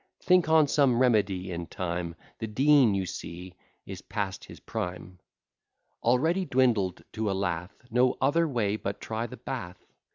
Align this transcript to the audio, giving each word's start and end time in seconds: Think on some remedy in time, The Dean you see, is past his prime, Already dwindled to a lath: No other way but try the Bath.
Think 0.23 0.49
on 0.49 0.67
some 0.67 0.97
remedy 0.97 1.51
in 1.51 1.67
time, 1.67 2.15
The 2.39 2.47
Dean 2.47 2.95
you 2.95 3.05
see, 3.05 3.53
is 3.85 4.01
past 4.01 4.45
his 4.45 4.59
prime, 4.59 5.19
Already 6.01 6.43
dwindled 6.43 7.03
to 7.13 7.29
a 7.29 7.33
lath: 7.37 7.75
No 7.91 8.17
other 8.19 8.47
way 8.47 8.77
but 8.77 8.99
try 8.99 9.27
the 9.27 9.37
Bath. 9.37 9.77